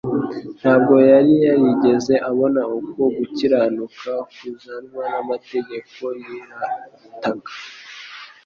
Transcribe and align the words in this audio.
Ntabwo 0.59 0.93
yari 1.11 1.33
yarigeze 1.45 2.13
abona 2.29 2.61
uko 2.77 3.01
gukiranuka 3.17 4.11
kuzanwa 4.35 5.03
n'amategeko 5.11 6.03
yirataga. 6.23 7.51